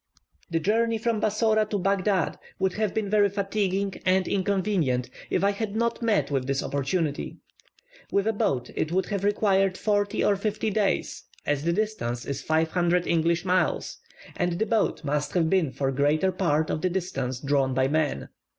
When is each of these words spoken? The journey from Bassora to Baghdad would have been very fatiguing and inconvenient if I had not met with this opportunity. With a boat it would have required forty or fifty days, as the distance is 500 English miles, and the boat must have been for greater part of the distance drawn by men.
The 0.49 0.59
journey 0.59 0.97
from 0.97 1.19
Bassora 1.21 1.69
to 1.69 1.77
Baghdad 1.77 2.39
would 2.57 2.73
have 2.73 2.91
been 2.91 3.07
very 3.07 3.29
fatiguing 3.29 4.01
and 4.03 4.27
inconvenient 4.27 5.11
if 5.29 5.43
I 5.43 5.51
had 5.51 5.75
not 5.75 6.01
met 6.01 6.31
with 6.31 6.47
this 6.47 6.63
opportunity. 6.63 7.37
With 8.11 8.25
a 8.25 8.33
boat 8.33 8.71
it 8.75 8.91
would 8.91 9.05
have 9.09 9.23
required 9.23 9.77
forty 9.77 10.23
or 10.23 10.35
fifty 10.35 10.71
days, 10.71 11.25
as 11.45 11.65
the 11.65 11.71
distance 11.73 12.25
is 12.25 12.41
500 12.41 13.05
English 13.05 13.45
miles, 13.45 13.99
and 14.35 14.53
the 14.57 14.65
boat 14.65 15.03
must 15.03 15.33
have 15.33 15.51
been 15.51 15.69
for 15.71 15.91
greater 15.91 16.31
part 16.31 16.71
of 16.71 16.81
the 16.81 16.89
distance 16.89 17.39
drawn 17.39 17.75
by 17.75 17.87
men. 17.87 18.29